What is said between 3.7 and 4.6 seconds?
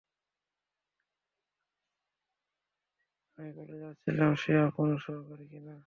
চাচ্ছিলাম সে